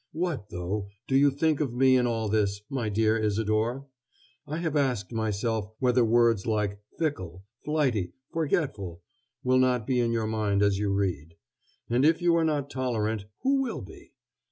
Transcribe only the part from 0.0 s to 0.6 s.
What,